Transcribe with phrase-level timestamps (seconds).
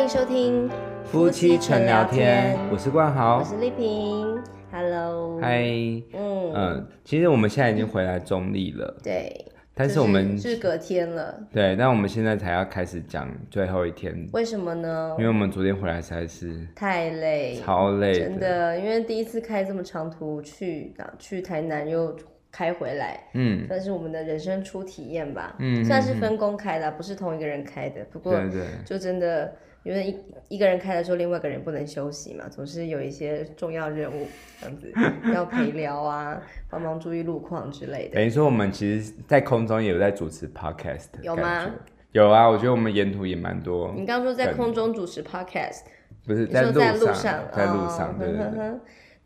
[0.00, 0.66] 欢迎收听
[1.04, 4.42] 夫妻纯聊天，我是冠豪，我是丽萍
[4.72, 5.60] ，Hello，嗨，
[6.14, 9.44] 嗯、嗯、其实我们现在已经回来中立了，对，
[9.74, 15.14] 但是我们是隔天了，对，但我们现在才要开始讲最后一天，为什么呢？
[15.18, 22.16] 因为我们昨天回来实在是太累，超累，真的，因为第一次开这么长途去去台南又。
[22.52, 28.34] 开回来，嗯，算是我们的人生初体验吧，嗯，算是分工开的，不是同一个人开的，不过
[28.84, 34.26] 就真的因为一一个人开的时候，另外一个人不能休息嘛，总是有一些重要任务
[34.60, 34.92] 这样子
[35.34, 38.14] 要陪聊啊，帮忙注意路况之类的。
[38.16, 41.70] 等于说我们其实，在空中也有在主持 podcast，有吗？
[42.12, 43.92] 有啊，我觉得我们沿途也蛮多。
[43.96, 45.82] 你刚刚说在空中主持 podcast，
[46.26, 46.72] 不是在路
[47.14, 48.70] 上，在路上，对对对。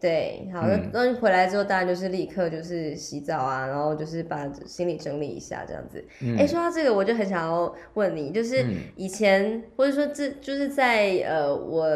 [0.05, 5.99] 对，好，那那、嗯、回来之后，当然就是立刻就是洗澡啊，然后就是把行李整理一下，这样子。
[6.37, 11.87] 哎、嗯，说到这个，我就很想要问你，就是以前、嗯、或者说这就是在呃我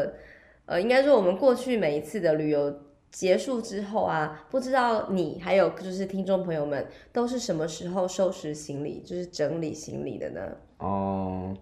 [0.65, 2.75] 呃应该说我们过去每一次的旅游
[3.11, 10.41] 结束之后啊，不知道你还有就是听众朋友们都是什么时候收拾行李，就是整理行李的呢？
[10.79, 11.55] 哦，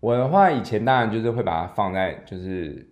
[0.00, 2.86] 我的话以前当然就是会把它放在就是。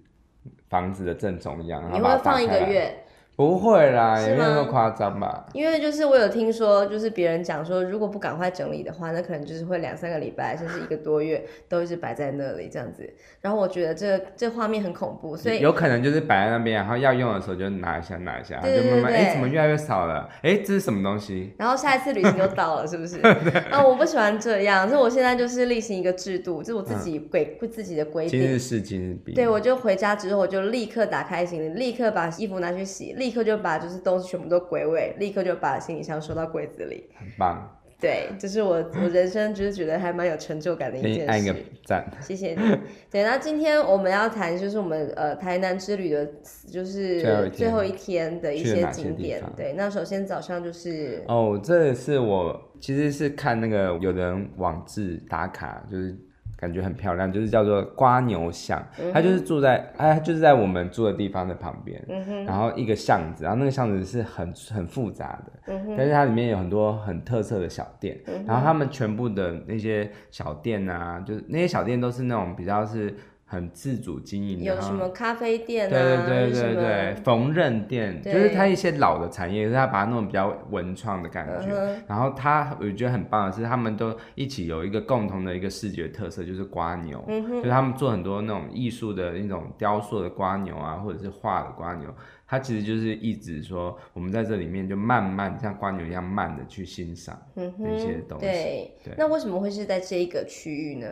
[0.69, 3.05] 房子的正中央，你会放一个月？
[3.39, 5.47] 不会啦，也没有那么夸张吧？
[5.53, 13.09] 因为就是我有听说，就是别人讲说，如果不赶快整理的话，那可能就是会两三个礼拜，甚至一个多月都一直摆在那里这样子。
[13.41, 20.28] 然后我觉得这这画面很恐怖，所以有可能就是摆在那边，然后要用的时候就拿一下拿一下，对对对对，就慢慢哎，怎么越来越少了？
[20.42, 21.55] 哎，这是什么东西？
[21.56, 23.20] 然后下一次旅行就到了，是不是？
[23.70, 28.41] 啊，我不喜欢这样，所以我现在就是例行一个制度，就是我自己规规、嗯、自己的规定。
[28.41, 29.33] 今日事今日毕。
[29.33, 37.09] 对，我就回家之后我就立刻打开行李，立刻把衣服拿去洗，立刻就把就是东西全部都归位，立刻就把行李箱收到柜子里。
[37.19, 37.75] 很棒。
[38.01, 41.27] 对，这、就是我我人生就是觉得还蛮有成就感的一件事。
[41.27, 41.53] 按个
[41.84, 42.06] 赞。
[42.21, 42.79] 谢谢你。
[43.11, 46.25] 对，那今天我们要谈就是我们呃台南之旅的，
[46.71, 49.43] 就是最后一天的一些景点。
[49.56, 51.25] 对，那首先早上就是。
[51.27, 56.17] 哦，这是我其实是看那个有人网志打卡，就是。
[56.58, 73.14] 感觉很漂亮，就是叫做瓜牛巷，嗯、它就是住在，哎，就是在我们住的地方的旁边，嗯、然后一个巷子，然后那个巷子是很很复杂的，嗯、但是它里面有很多很特色的小店，嗯、然后他们全部的那些小店啊，就是那些小店都是那种比较是。
[73.50, 75.91] 很自主经营的，有什么咖啡店啊？
[75.91, 81.72] 对对对对对，缝纫店，就是它一些老的产业，就是它把它弄得比较文创的感觉。
[81.72, 87.25] 嗯、然后它我觉得很棒的是，他们都一起有一个共同的一个视觉特色，就是瓜牛。
[87.26, 92.14] 就是他们做很多那种艺术的那种雕塑的瓜牛啊，或者是画的瓜牛，
[92.47, 98.44] 它其实就是一直说我们在这里面就慢慢像瓜牛一样慢的去欣赏那些东西。
[98.44, 101.06] 对，对，那为什么会是在这一个区域呢？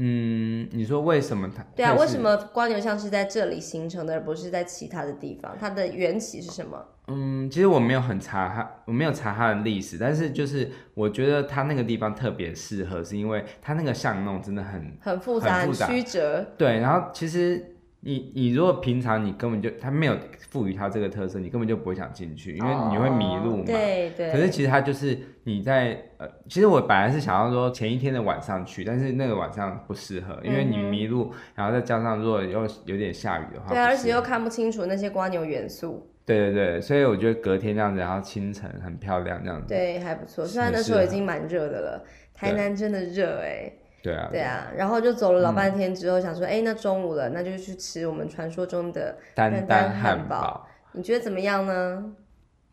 [0.00, 1.62] 嗯，你说为什么它？
[1.74, 5.56] 对啊，为什么蜗牛像是在这里形成的，而不是在其他的地方？
[5.58, 6.82] 它的缘起是什么？
[7.08, 16.46] 嗯，其实我没有很查它，我没有查它的历史，但是就是我觉得它那个地方特别适合，是因为它那个巷弄真的很很复杂，很复杂，很曲折。
[16.56, 17.74] 对，然后其实。
[18.00, 20.16] 你你如果平常你根本就他没有
[20.50, 23.62] 赋予它这个特色，你根本就不会想进去，因为你会迷路嘛。
[23.62, 24.30] 哦、对对。
[24.30, 36.08] 可是其实它就是你在呃，其实我本来是想要说前一天的晚上去，但是那个晚上不适合，因为你迷路，嗯、然后再加上如果又有点下雨的话，对，而且又看不清楚那些瓜牛元素。
[36.24, 39.66] 对对对，所以我觉得隔天这样子，然后清晨很漂亮这样子。
[39.66, 40.46] 对，还不错。
[40.46, 43.78] 虽然那时候已经蛮热的了，台南真的热哎、欸。
[44.00, 50.66] 对啊，对啊，然后就走了老半天之后，想说，哎、嗯，那中午了，那就去吃我们传说中的丹丹汉堡。
[50.92, 52.14] 你觉得怎么样呢？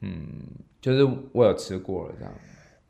[0.01, 0.19] 嗯，
[0.79, 1.03] 就是
[1.33, 2.33] 我有吃过了，这样。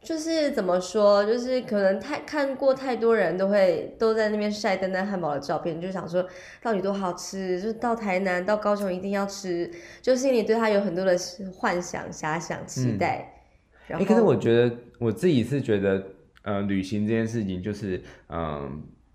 [0.01, 6.23] 就是怎么说，就是可能太看过太多人都会都在那边晒丹丹汉堡的照片，就想说
[6.62, 9.72] 到底多好吃，就是到台南到高雄一定要吃，
[10.02, 11.17] 就心里对它有很多的
[11.57, 13.34] 幻想、遐想、期待。
[13.88, 16.03] 哎、嗯，可是我觉得我自己是觉得。
[16.46, 18.72] 呃，旅行这件事情就是，嗯、呃，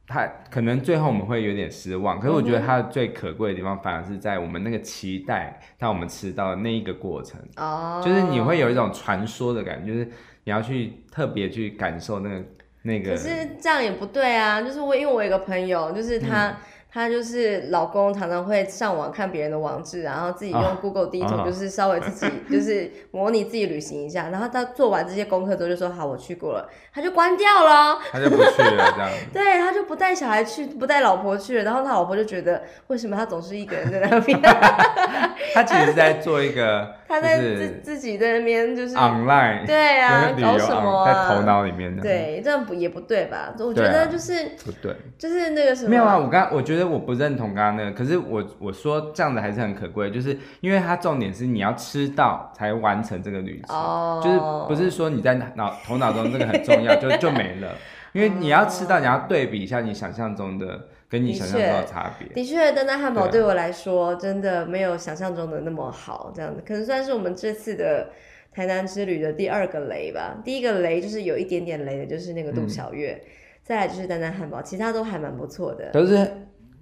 [0.06, 10.05] 它可能最后我们会有点失望，可是我觉得它最可贵的地方，反而是在我们那个期待，当我们吃到的那一个过程，哦，就是你会有一种传说的感觉，就是
[10.44, 12.44] 你要去特别去感受那个
[12.82, 13.12] 那个。
[13.12, 13.29] 可是
[13.61, 16.49] 这样也不对啊，就是我因为我有一个朋友，就是他。
[16.50, 16.56] 嗯
[16.92, 29.10] 她就是老公常常会上网看别人的网址，然后自己用 Google 地图，就是稍微自己 就是模拟自己旅行一下，然后他做完这些功课之后就说好，我去过了，他就关掉了，他就不去了这样。
[29.32, 34.40] 对，他就不带小孩去，不带老婆去了，然后他老婆就觉得为什么他总是一个人在那边？
[35.54, 37.00] 他其实是在做一个。
[37.11, 43.53] 他在自自己在那边就是 online，对啊， 搞什么在头脑里面的，对，这样不也不对吧？
[43.59, 44.33] 我觉得就是
[44.65, 57.75] 不对，就是那个什么，没有啊，我刚我觉得我不认同刚刚那个，可是我我说这样子还是很可贵，就是因为它重点是你要吃到才完成这个旅程，就是不是说你在脑头脑中这个很重要就就没了，
[58.15, 60.87] 因为你要吃到，你要对比一下你想象中的。
[61.11, 68.11] 跟你想象中的差别，的确，丹丹汉堡对我来说真的没有想象中的那么好，这样子可能算是我们这次的
[68.53, 70.41] 台南之旅的第二个雷吧。
[70.45, 73.29] 第一个雷就是有一点点雷的，就是那个杜小月，嗯、
[73.65, 76.25] 再来就是丹丹汉堡，其他都还蛮不错的，都是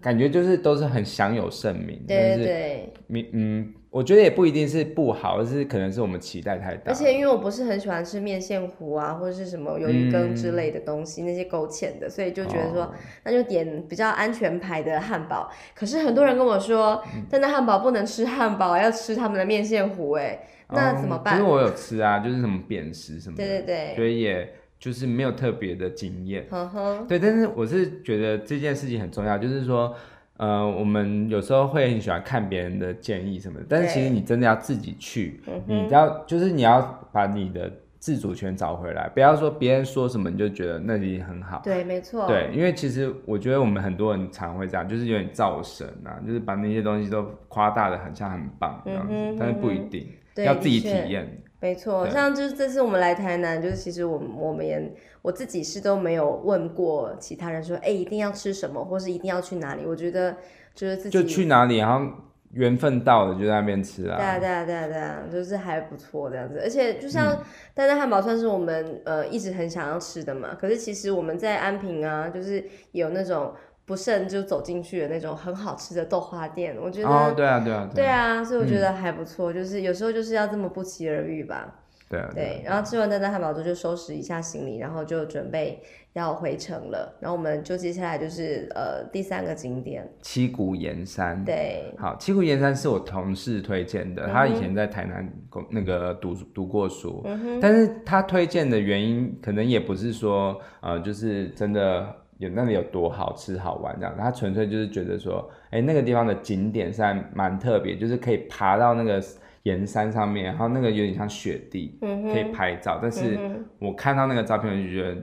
[0.01, 2.93] 感觉就是都是很享有盛名，对对对，
[3.33, 3.73] 嗯。
[3.91, 6.93] 我觉得也不一定是不好，而是可能是我们期待太大。
[6.93, 12.95] 而且因为我不是很喜欢吃面线糊啊，或者是什么鱿鱼羹之类的东西，嗯、那些勾芡的，所以就觉得说、哦、
[13.25, 15.51] 那就点比较安全牌的汉堡。
[15.75, 20.39] 可是很多人跟我说，但那汉堡不能吃汉堡，要吃他们的面线糊，哎，
[20.69, 21.37] 那怎么办？
[21.37, 26.47] 其实、嗯就是、我有吃啊，就是什么扁食什么的，对对对，所以也就是没有特别的经验。
[26.51, 29.95] 呵呵对，但是我是觉得这件事情很重要，就是说。
[30.39, 36.81] 呃，我们有时候会很喜欢看别人的建议什么的，但是其实你真的要自己去，你要就是你要
[37.13, 41.61] 把你的自主权找回来，不要说别人说什么你就觉得那里很好。
[41.65, 42.27] 对，没错。
[42.29, 50.07] 对，因为其实我觉得我们很多人常会这样，就是有点造神啊，就是把那些东西都夸大的很像很棒这样子，嗯、但是不一定，
[50.37, 51.29] 要自己体验。
[51.61, 59.83] 没错，像就是这次我们来台南，就是其实我们我们也我自己是都没有问过其他人说，哎，一定要吃什么，或是一定要去哪里。
[59.85, 60.37] 我觉得
[60.73, 62.15] 就是自己就去哪里，然后
[62.53, 64.17] 缘分到了就在那边吃啊。
[64.17, 66.61] 对啊，对啊，对啊，对啊，就是还不错这样子。
[66.63, 67.37] 而且就像
[67.75, 73.53] 丹丹汉堡算是我们呃一直很想要吃的嘛，可是其实我们在安平啊，就是有那种。
[73.89, 81.75] 不慎就走进去的那种很好吃的豆花店，我觉得哦，对啊，对啊，对啊，所以我觉得还不错，就是有时候就是要这么不期而遇吧。
[82.11, 82.63] 对啊，对。
[82.67, 85.83] 然后吃完丹丹汉堡之后就收拾一下行李，然后就准备
[86.13, 87.17] 要回城了。
[87.19, 91.43] 然后我们就接下来就是呃第三个景点七股盐山。
[91.43, 95.27] 对，好，七股盐山是我同事推荐的，他以前在台南
[95.71, 97.25] 那个读读过书，
[97.59, 102.15] 但是他推荐的原因可能也不是说呃就是真的。
[102.39, 109.21] 有那里有多好吃好玩这样，他纯粹就是觉得说，哎、欸，那个地方的景点是还蛮特别，就是可以爬到那个
[109.65, 113.01] 岩山上面，然后那个有点像雪地，嗯、可以拍照。
[113.03, 113.37] 但是
[113.81, 115.21] 我看到那个照片，我就觉得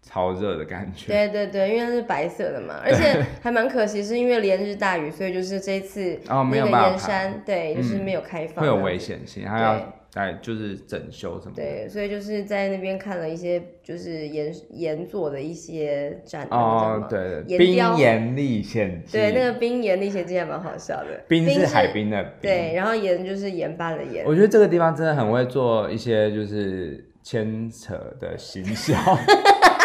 [0.00, 1.12] 超热的感觉。
[1.12, 9.78] 对对对，因为它是白色的嘛，而且 还蛮可惜，是因为连日大雨，所以就是这一次那个岩山，哦、对，就是没有开放，会有危险性，还要。
[10.14, 11.62] 哎，就是整修什么的。
[11.62, 16.46] 对，所以就是在那边看了一些，就是岩岩做的一些展。
[16.50, 17.58] 哦，对对。
[17.58, 19.12] 冰岩历险记。
[19.12, 21.20] 对，那个冰岩历险记还蛮好笑的。
[21.28, 22.50] 冰是海冰的冰。
[22.50, 24.24] 对，然后岩就是盐巴的盐。
[24.24, 28.94] 我觉得这个地方真的很会做一些，就是牵扯的行销。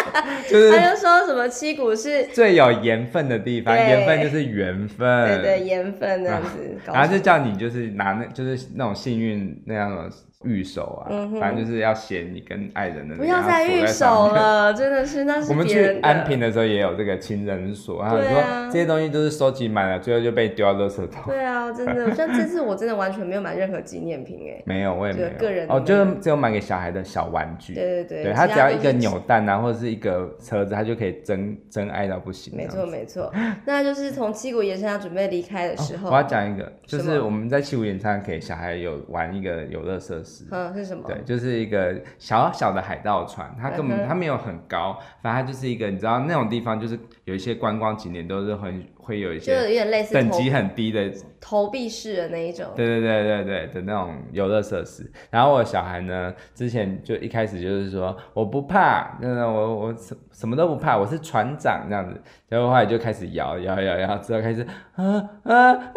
[0.48, 10.10] 就是他就说什么七股是最有盐分的地方，盐分就是缘分，对对，盐分这样子，然后就叫你就是拿那，就是那种幸运那样的。
[10.42, 13.14] 玉手啊，反正就是要写你跟爱人的。
[13.14, 15.50] 不要再玉手了，真的是那是。
[15.50, 18.42] 我们去安平的时候也有这个情人锁，然后说
[18.72, 21.24] 这些东西都是收集满了，最后就被丢到垃圾桶。
[21.26, 24.62] 对啊，真的，像这次我真的完全没有买任何纪念品哎。
[24.64, 25.28] 没有，我也没有。
[25.38, 27.74] 个人哦，就是只有买给小孩的小玩具。
[27.74, 32.56] 对对对，对他只要一个扭蛋啊，或者是一个车子，他就可以真真爱到不行。
[32.56, 33.32] 没错没错，
[33.64, 40.44] 那就是从七股盐山要准备离开的时候，我要讲一个，就是我们在七股演唱给小孩有玩一个游乐设施。
[40.50, 41.04] 嗯，是什么？
[41.06, 55.10] 对，就是一个小小的海盗船，它根本它没有很高，反正它就是一个，你知道那种地方就是有一些观光景点都是很会有一些，就有点类似等级很低的投币式的那一种，对对对对对的那种游乐设施。
[55.30, 64.64] 然后我小孩呢，之前就一开始就是说我不怕，那我我什什么都不怕，我是船长这样子，然后后来就开始摇摇摇摇，之后开始
[64.94, 65.04] 啊
[65.42, 65.94] 啊啊，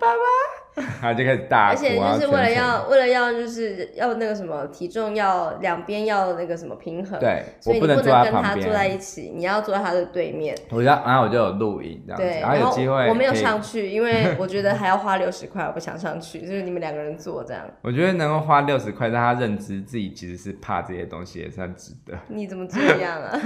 [0.00, 0.65] 爸爸。
[1.00, 10.54] 他就开始大哭，而且就是为了要为了要就是要那个什么体重要两边要那个什么平衡，对，所以你不能跟他坐在一起，你要坐在他的对面。
[10.68, 17.62] 我就然后我就有录影这样子，对，然后有机会我没有上去，因为我觉得还要花六十块，我不想上去，就是你们两个人坐这样。
[17.80, 22.12] 我觉得能够花六十块让他认知自己其实是怕这些东西也算值得。
[22.28, 23.32] 你怎么这样啊？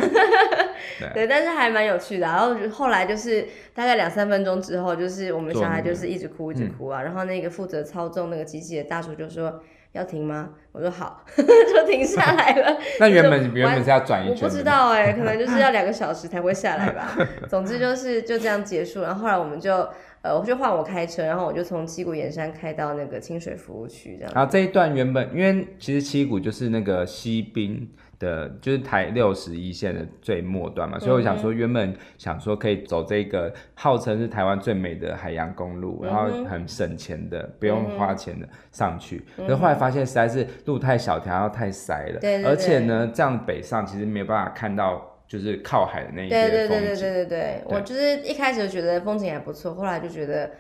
[1.15, 2.27] 对，但是还蛮有趣的。
[2.27, 7.20] 然后后来就是大概两三分钟之后，就是我们小孩就是一直哭一直哭啊，然后。
[7.25, 9.63] 那个负责操纵那个机器的大叔就说
[9.93, 10.51] ：“要停吗？
[10.73, 12.79] 我说好， 就停下来了。
[13.01, 17.17] 那原本原本是要转一圈，我不知道哎、欸，可能 就是要两个小时才会下来吧。
[17.49, 19.89] 总之就是就这样结束，然后后来我们就
[20.23, 24.33] 呃，我就换我开车，然后我就从七股盐山开到那个清水服务区这样。
[24.35, 27.91] 然后这一段原本因为其实七股就是那个西滨。
[28.21, 39.25] 的就是台六十一线的最末端嘛，所以我想说，原本想说可以走这个号称是台湾最美的海洋公路，然后很省钱的，不用花钱的上去。
[39.37, 46.51] 可是后来发现实在是路太小条，然后太塞了，对，而且呢，这样北上其实没有办法看到就是靠海的那一些风景。
[46.51, 50.51] 对对对对对对对，我就是一开始就觉得风景还不错，后来就觉得。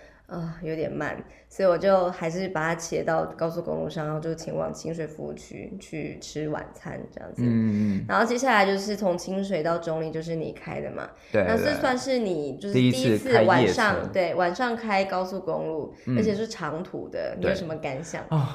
[0.63, 1.17] 有点慢，
[1.49, 7.43] 所以我就还是把它切到高速公路上，然后就前往清水服务区去吃晚餐这样子。
[7.45, 11.09] 嗯，然后接下来就是从清水到中坜，就是你开的嘛。
[11.33, 11.45] 对。
[11.47, 18.23] 那这算是你就是第一次晚上对晚上开高速公路，嗯、而且是长途的，你有什么感想？
[18.31, 18.47] 哦，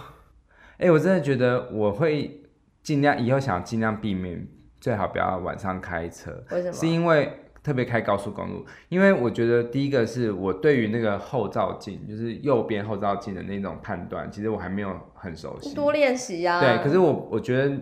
[0.78, 2.42] 哎、欸，我真的觉得我会
[2.82, 4.48] 尽量以后想尽量避免，
[4.80, 6.32] 最好不要晚上开车。
[6.52, 6.74] 为什么？
[6.74, 7.32] 是因为。
[7.66, 15.74] 特别开高速公路，因为我觉得第一个是我对于那个后照镜，就是右边后照镜的那种判断，其实我还没有很熟悉。
[15.74, 16.60] 多练习呀。
[16.60, 17.76] 对，可是我我觉得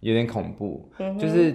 [0.00, 1.54] 有点恐怖，嗯、就是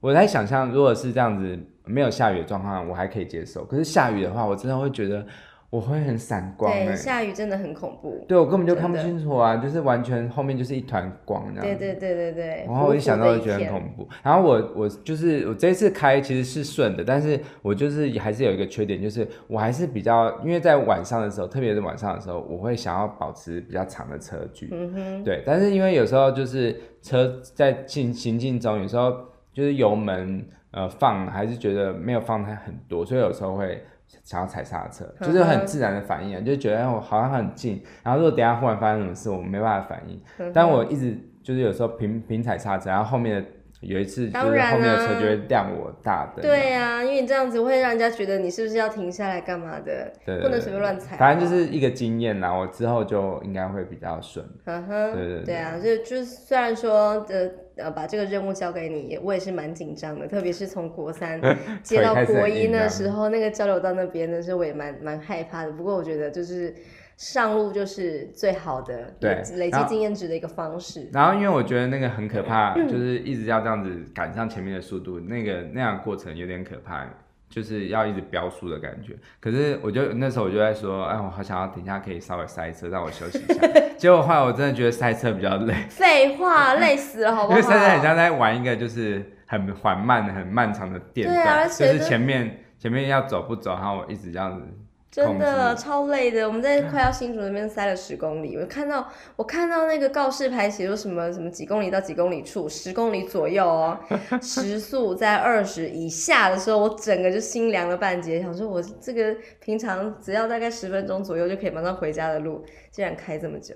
[0.00, 3.62] 我在想象，如果是这样子没有下雨的状况，我还可以接受。
[3.66, 5.26] 可是下雨的话，我真的会觉得。
[5.70, 8.24] 我会很闪光，欸，对，下雨真的很恐怖。
[8.26, 11.62] 对，我根本就看不清楚啊，就是完全后面就是一团光这样。
[11.62, 12.64] 对对对对对。
[12.66, 14.08] 然后我一想到就觉得很恐怖。
[14.22, 24.70] 然后我我就是我这一次开其实是顺的，但是我就是还是有一个缺点，就是我还是比较因为在晚上的时候，特别是晚上的时候，我会想要保持比较长的车距。
[24.72, 25.22] 嗯哼。
[25.22, 29.14] 对，但是因为有时候就是车在进行进中，有时候
[29.52, 33.82] 就是油门呃放还是觉得没有放太很多，所以有时候会。
[34.24, 40.52] 想要踩刹车，就是很自然的反应啊，就觉得我好像很近，然后如果等下忽然发生什么事，我没办法反应。
[40.52, 43.48] 但我一直就是有时候平平踩刹车，然后后面的
[43.80, 46.42] 有一次就是后面的车就会亮我大灯。
[46.42, 50.12] 对呀，因为你这样子会让人家觉得你是不是要停下来干嘛的？
[50.24, 51.16] 对，不能随便乱踩。
[51.16, 54.44] 反正就是一个经验啦，我之后就应该会比较顺。
[54.64, 57.50] 嗯哼，对对对啊，就就虽然说的。
[57.78, 61.40] 呃，把这个任务交给你，我也是蛮紧张的，特别是从国三
[61.82, 65.72] 接到国一的时候，那个交流到那边的时候，我也蛮蛮害怕的。
[65.72, 66.74] 不过我觉得就是
[67.16, 71.08] 上路就是最好的，对，累积经验值的一个方式。
[71.12, 77.08] 然后因为我觉得那个很可怕， 就是一直要这样子赶上前面的速度，那个那样过程有点可怕。
[77.48, 83.66] 就是要一直飙速的感觉，可是我就那时候我就在说，哎，我好想要停下，可以稍微塞车，让我休息一下。
[83.96, 85.74] 结果后来我真的觉得塞车比较累。
[85.88, 87.56] 废话，累死了，好不好？
[87.56, 94.62] 因为塞车很像在玩一个就是很缓慢的、很漫长的电动，啊、就是前面前面要走不走，然后我一直这样子。
[95.10, 103.98] 真的超累的，我们在快要新竹那边塞了十公里，我看到我看到那个告示牌写说什么什么几公里到几公里处，十公里左右哦，
[104.42, 113.74] 时速在二十以下的时候，我整个就心凉了半截，想说我这个平常只要大概十分钟左右就可以马上回家的路，竟然开这么久。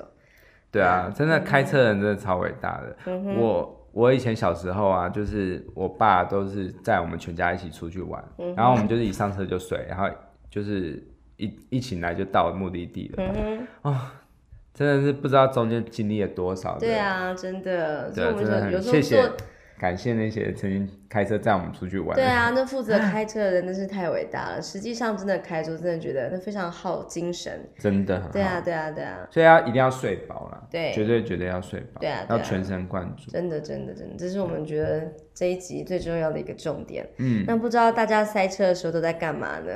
[0.70, 2.96] 对啊，真的开车人真的超伟大的。
[3.06, 10.06] 嗯、我我以前小时候啊，就是我爸都是载我们全家一起出去玩，嗯、然后我们就是一上车就睡，然后
[10.50, 11.02] 就是。
[11.36, 13.34] 一一起来就到目的地了，嗯
[13.82, 14.00] 哼，哦，
[14.74, 16.78] 真的是不知道中间经历了多少。
[16.78, 19.30] 对啊，真的，对，真的很谢谢，
[19.78, 22.14] 感谢那些曾经开车载我们出去玩。
[22.14, 24.62] 对啊，那负责开车的人真是太伟大了。
[24.62, 28.30] 实际上真的开车，真的觉得那非常耗精神，真的。
[28.32, 29.26] 对啊，对啊，对啊。
[29.30, 33.30] 所以要一定要睡饱了，对，绝对绝对要睡饱，对啊，要全神贯注。
[33.32, 37.04] 真的，真的，真的，这是我们觉得这一集最重要的一个重点。
[37.18, 39.72] 嗯，那不知道大家塞车的时候都在干嘛呢？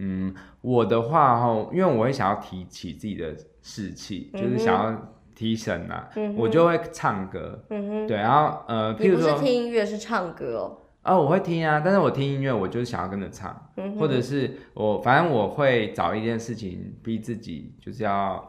[0.00, 7.64] 嗯，我的话哈，因为我会想要提起自己的士气，嗯、就是想要提神啊，嗯、我就会唱歌。
[7.70, 10.78] 嗯哼，对，然后呃，譬如说，不是听音乐，是唱歌哦。
[11.02, 18.44] 哦，我会听啊，但是我听音乐，我就是想要跟着唱，嗯、或者是我反正我会找一件事情逼自己，就是要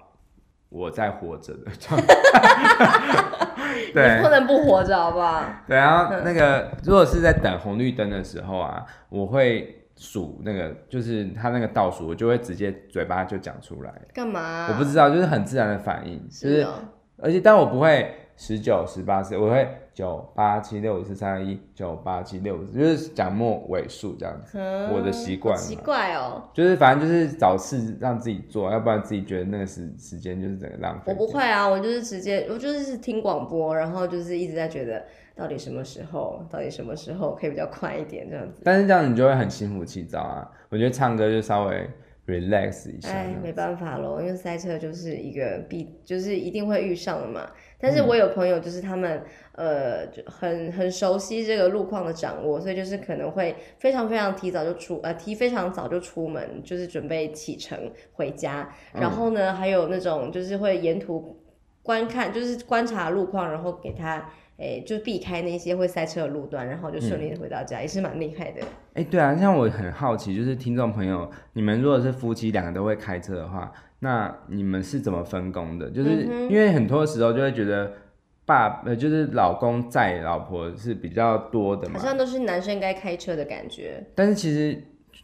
[0.69, 2.15] 我在活着的状态。
[3.93, 5.43] 对，你不能不活着，好不好？
[5.67, 9.75] 对，然后那个如果是在等红绿灯的时候啊，我会。
[10.01, 13.93] 数那个就是他那个倒数，我就会直接嘴巴就讲出来。
[14.13, 14.69] 干嘛啊？
[14.71, 16.75] 我不知道，就是很自然的反应，就是，是哦，
[17.17, 24.57] 而且但我不会十九十八十，我会九八七六五四三二一九八七六五四，就是讲末尾数这样子。
[24.57, 25.57] 嗯，我的习惯。
[25.57, 26.43] 奇怪哦。
[26.53, 31.11] 就是反正就是找事让自己做，要不然自己觉得那个时时间就是整个浪费。
[31.11, 35.03] 我不会啊，我就是直接我就是听广播，然后就是一直在觉得。
[35.39, 36.45] 到底什么时候？
[36.51, 38.61] 到底什么时候可以比较快一点这样子？
[38.65, 40.51] 但是这样你就会很心浮气躁啊！
[40.67, 41.89] 我觉得唱歌就稍微
[42.27, 43.09] relax 一下。
[43.09, 47.49] 哎，没办法咯，因为塞车就是一个必，就是一定会遇上的嘛。
[47.79, 58.69] 但是我有朋友，就是他们、嗯、呃，就很很熟悉这个路况的掌握，所以就是可能会非常非常提早就出，呃，提非常早就出门，就是准备启程回家。
[58.93, 61.41] 然后呢，嗯、还有那种就是会沿途
[61.81, 64.29] 观看，就是观察路况，然后给他。
[64.59, 68.61] 哎，就避开那些会塞车的路段，然后就顺利的回到家，嗯、也是蛮厉害的。
[68.93, 75.89] 哎，对啊，像我很好奇，就是听众朋友，你们如果是夫妻两个都会开车的话，那你们是怎么分工的？
[75.89, 77.89] 就是因为很多时候就会觉得
[78.45, 84.03] 爸，呃，就是老公载老婆是比较多的嘛，好像都是男生该开车的感觉。
[84.13, 84.77] 但是其实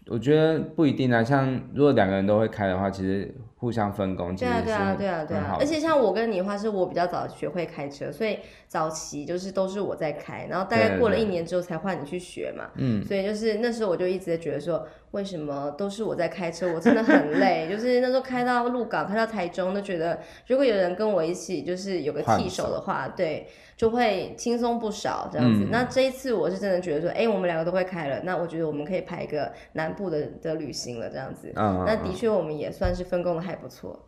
[0.07, 3.35] 我觉得不一定啊，像如果两个人都会开的话，其实。
[3.65, 23.47] 互相分工，对啊对啊对啊对啊，而且像我跟你的话，是我比较早学会开车，所以早期就是都是我在开，然后大概过了一年之后才换你去学嘛，嗯，所以就是那时候我就一直在觉得说，为什么都是我在开车，我真的很累， 就是那时候开到鹿港，开到台中，都觉得如果有人跟我一起，就是有个替手的话，对。
[23.77, 25.65] 就会轻松不少这样子。
[25.65, 31.51] 嗯、那这一次我是真的觉得说，哎、欸，我们两个都会开了，那我觉得我们可以排一个南部的的旅行了这样子。
[31.57, 34.07] 嗯、那的确我们也算是分工的还不错。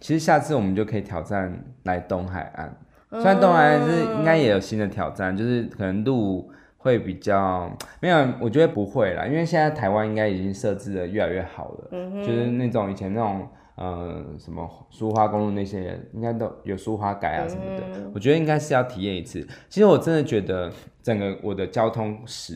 [0.00, 2.76] 其实下次我们就可以挑战来东海岸，
[3.10, 13.48] 虽然东海岸是应该也有新的挑战，嗯、就是可能路会比较没有，我觉得不会啦，因为现在台湾应该已经设置的越来越好了，嗯、哼就是那种以前那种。
[13.76, 19.46] 呃，什么苏花公路那些人应该都有苏花改啊什么的，嗯、我觉得应该是要体验一次。
[19.68, 20.72] 其实我真的觉得
[21.02, 22.54] 整个我的交通史，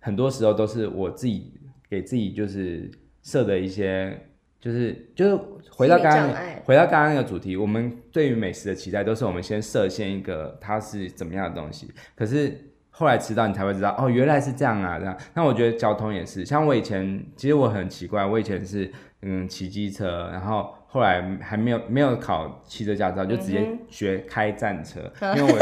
[0.00, 2.90] 很多时候都是我自己给自己就是
[3.22, 4.18] 设的一些，
[4.62, 5.38] 就是就是
[5.70, 6.30] 回到刚刚
[6.64, 12.56] 回到刚刚那个主题，我们对于美食的期待都是我们先设限一个它是怎么样的东西，可是
[12.90, 15.14] 后来吃到你才会知道哦，原来是这样啊这样。
[15.34, 18.90] 那我觉得交通也是，像我以前其实我很奇怪，我以前是。
[19.24, 25.56] 嗯，骑机车，然后后来还没有没有考汽车驾照，就直接学开战车， 嗯、因为我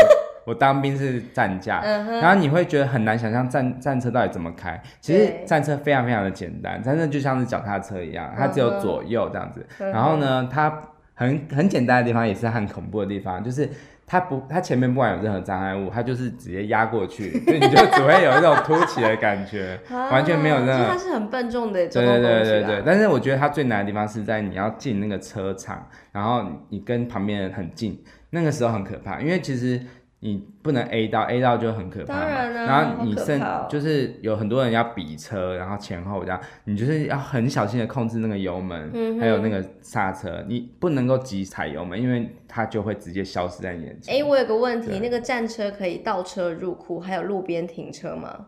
[0.50, 10.76] 我当兵是战驾，嗯、然后你会觉得很难想象战战车到底怎么开，其实战车非常非常的简单，战车就像是脚踏车一样，它只有左右这样子，嗯、然后呢，它
[11.14, 13.70] 很很简单的地方也是很恐怖的地方，就是。
[14.12, 20.84] 它不，它前面不管有任何障碍物，它就是直接压过去，所以你就只会有一种凸起的感觉， 完全没有任何。
[20.84, 21.86] 它是很笨重的。
[21.86, 29.80] 对对对对对，但是我觉得它最难的地方是在你要进那个车场，然后你跟旁边人很近，那个时候很可怕，因为其实。
[30.22, 44.14] 你不能 A 到 A 到就很可怕嘛，然，然后你甚就是有很多人要比车，然后前后这样，你就是要很小心的控制那个油门，嗯、还有那个刹车，你不能够急踩油门，因为它就会直接消失在你眼前。
[44.14, 48.46] 哎、欸，我有个问题，那个战车可以倒车入库，还有路边停车吗？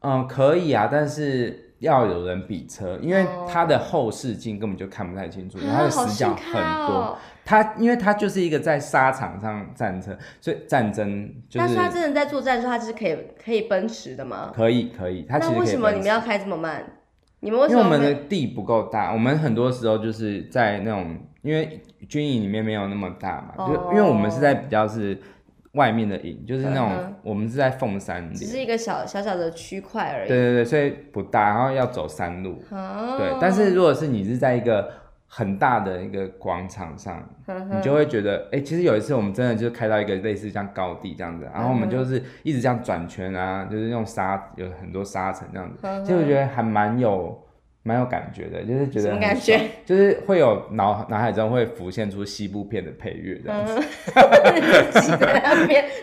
[0.00, 1.60] 嗯，可以啊，但是。
[1.84, 6.52] 要有人比车，因为它的后视镜根本就看不太清楚，它、哦、的死角很
[6.88, 7.16] 多。
[7.44, 11.66] 它、哦、因为它就是一个在沙场上战车，所以战争就是。
[11.66, 14.50] 但是它真的在作战的时候，它是可以可以奔驰的吗？
[14.54, 15.52] 可以可以，它其实。
[15.52, 16.84] 那为什么你们要开这么慢？
[17.40, 17.82] 你们为什么？
[17.82, 25.20] 因为我们的地不够大，我们很多时候就是在那种，因为军营里面没有那么大嘛，哦、就因为我们是在比较是。
[25.74, 30.28] 外面的营就是那种，嗯、我们是在凤山，只是一个小小小的区块而已。
[30.28, 32.62] 对对对，所以不大，然后要走山路。
[32.70, 34.90] 哦、对，但是如果是你是在一个
[35.26, 47.43] 很大的一个广场上，你就会觉得，哎、欸，其实有一次我们真的就开到一个类似像高地这样子，然后我们就是一直这样转圈啊，就是用沙有很多沙尘这样子，嗯、哼其实我觉得还蛮有。
[47.86, 53.74] 蛮有感觉的，就是觉得很感觉， 就是会有脑脑海中会浮现出西部片的配乐这样子。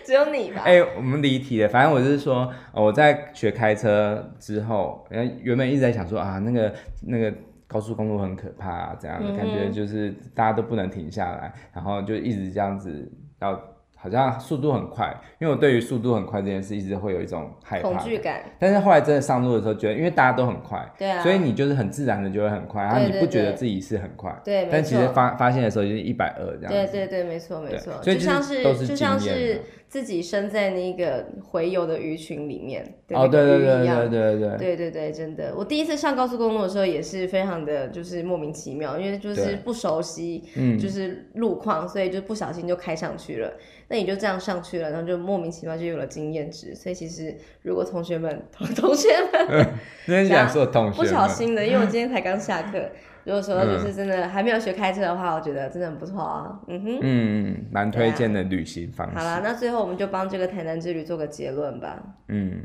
[0.04, 0.62] 只有你吧？
[0.64, 1.68] 哎、欸，我们离题了。
[1.68, 5.04] 反正我就是说，我在学开车之后，
[5.42, 7.32] 原本一直在想说啊，那个那个
[7.66, 13.60] 高速公路很可怕啊，这样的感觉就是大家都不能停下来，然后就一直这样子要。
[14.02, 18.42] 好像速度很快，因为我对于速度很快这件事一直会有一种害怕、恐惧感。
[18.58, 26.72] 但是后来真的上路的时候，觉得因为大家都很快，对啊，所以你就是很自然的就会很快，然后你不觉得自己是很快，对，但其实发发现的时候就是一百二这样。
[26.72, 29.62] 对对对，没错没错，所以就像是就像是
[29.92, 43.52] 自己身在那个洄游的鱼群里面，哦，对对对对对对对对对，真的，我第一次上高速公路的时候也是非常的就是莫名其妙，因为就是不熟悉，嗯，就是路况，所以就不小心就开上去了。
[43.88, 46.74] 那你就这样上去了，然后就莫名其妙就有了经验值。
[46.74, 49.68] 所以其实如果同学们同 同学们，
[50.06, 52.88] 今天想说同学不小心的，因为我今天才刚下课。
[53.24, 56.60] 如果说就是真的还没有学开车的话，我觉得真的很不错啊。
[56.66, 59.16] 嗯哼，嗯，蛮推荐的旅行方式。
[59.16, 62.02] 好啦，那最后我们就帮这个台南之旅做个结论吧。
[62.28, 62.62] 嗯，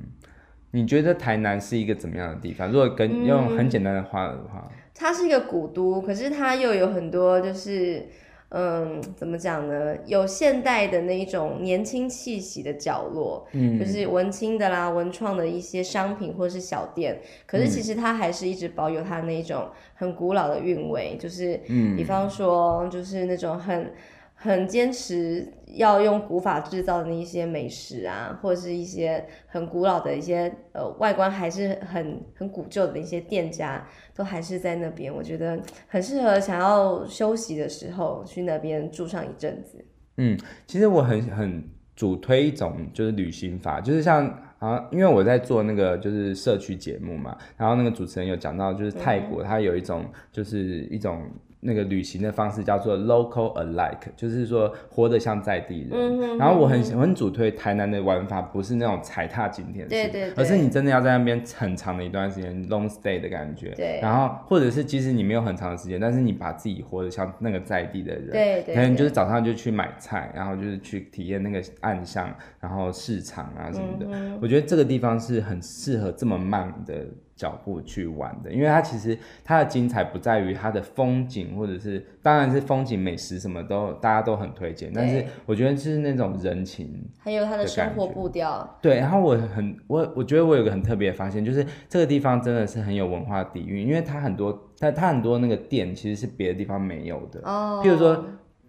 [0.71, 2.71] 你觉得台南是一个怎么样的地方？
[2.71, 4.69] 如果跟用很简单的话的话。
[4.93, 8.07] 它是一个古都，可是它又有很多就是。
[8.49, 9.95] 嗯，怎么讲呢？
[10.05, 17.19] 有现代的那一种年轻气息的角落，嗯，就是文青的啦、文创的一些商品或是小店。
[17.45, 23.91] 可是其实它还是一直保有它那一种很古老的韵味，就是，嗯，比方说，就是那种很。
[24.39, 33.83] 很坚持要用古法制造的那一些美食啊，或者是一些很古老的一些呃外观还是很很古旧的一些店家，
[34.15, 35.11] 都还是在那边。
[35.11, 39.83] 我觉得很适合想要休息的时候去那边住上一阵子。
[40.17, 41.63] 嗯，其实我很很
[41.95, 44.27] 主推一种就是旅行法，就是像
[44.59, 51.27] 啊，因为我在做那个就是社区节目嘛，然后那个主持人有讲到就是泰国，它有一种就是一种。
[51.59, 55.89] 那个旅行的方式叫做 local alike，就是说活得像在地人。
[55.91, 63.71] 嗯、哼哼然后我很我很主推台南的玩法，不是那种踩踏景点式，对对对，而是你真的要在那边很长的一段时间 long stay 的感觉。
[63.71, 63.99] 对。
[64.01, 68.29] 然后或者是即使你没有很长的时间，但是你把自己活得像那个在地的人。
[68.31, 68.75] 对，对对。
[68.75, 74.05] 可能就是早上就去买菜，然后就是去体验那个暗巷，然后市场啊什么的。
[74.11, 77.05] 嗯、我觉得这个地方是很适合这么慢的。
[77.37, 88.77] 脚步去玩的，因为它其实它的精彩不在于它的风景，或者是当然是风景美食什么都大家都很推荐，但是我觉得是那种人情，还有它的生活步调。
[88.81, 98.25] 对，然后我很我我觉得我有个很特别的发现，就是这个地方真的是很有文化底蕴，因为它很多它它很多那个店其实是别的地方没有的，哦，譬如说。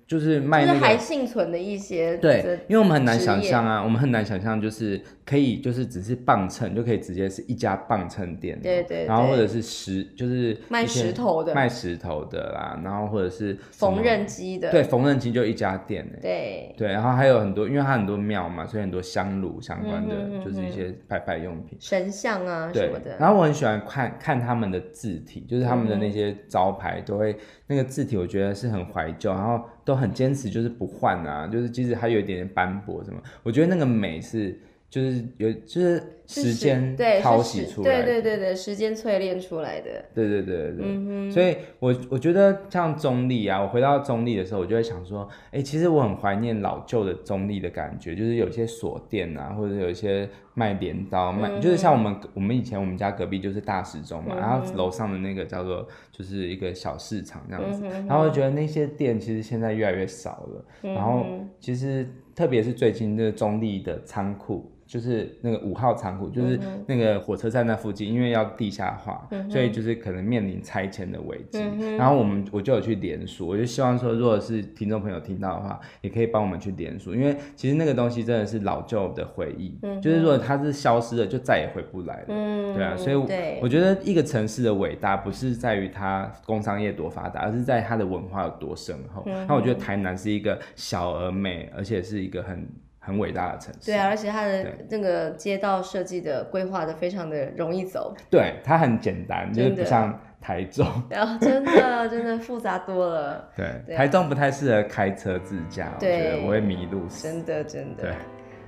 [0.08, 23.14] 就是卖那个还幸存的一些对，因为我们很难想象啊，我们很难想象就是可以就是只是磅秤就可以直接是一家磅秤店，对对，然后或者是石就是卖石头的卖石头的啦，然后或者是缝纫机的，对，缝纫机就一家店对对，然后还有很多，因为它很多庙嘛，所以很多香炉相关的就是一些拜拜用品，神像啊什么的。
[23.18, 29.60] 然后我很喜欢看看他们的字体，就是他们的那些招牌都会那个字体，我觉得是很怀旧，然后。
[29.88, 34.54] 都很坚持，就是不换啊，就是即使它有一点点斑驳什么，我觉得那个美是
[34.90, 50.28] 就是有就是时间淘洗出来的，对对对对，时间淬炼出来的，对对对对对，嗯、哼所以我我觉得像中立啊，我回到中立的时候，我就会想说，哎、欸，其实我很怀念老旧的中立的感觉，就是有一些锁店啊，或者有一些。
[50.54, 61.24] 卖镰刀，卖、嗯、就是像我们我们以前我们家隔壁就是大时钟嘛，嗯、然后楼上的那个叫做就是一个小市场这样子，嗯、然后我觉得那些店其实现在越来越少了，嗯、然后
[61.60, 64.68] 其实特别是最近这个中立的仓库。
[64.88, 71.58] 就是那个五号仓库，就是那个火车站那附近，因为要地下化，嗯、所以就是可能面临拆迁的危机。
[71.60, 82.26] 嗯、然后我们我就有去联署，我就希望说，如果是听众朋友听到的话，也可以帮我们去联署，因为其实那个东西真的是老旧的回忆，嗯、就是如果它是消失了，就再也回不来了。
[82.28, 83.14] 嗯，对啊，所以
[83.60, 89.22] 我觉得一个城市的伟大不是在于它工商业多发达，而是在它的文化有多深厚。
[89.26, 92.66] 那、嗯、我觉得台南是一个小而美，而且是一个很。
[93.08, 108.12] 很伟大的城市，对啊，而且它的那个街道设计的规划的非常的容易走，对，它很简单，就是不像台中，然 后真的真的复杂多了，对，台中不太适合开车自驾，我觉得我会迷路，真的真的，对，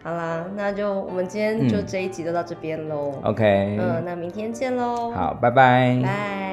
[0.03, 6.50] 好啦，那就我们今天就这一集就到这边喽，OK，嗯，那明天见喽，好，拜拜，拜。